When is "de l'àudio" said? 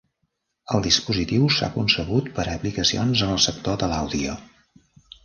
3.85-4.35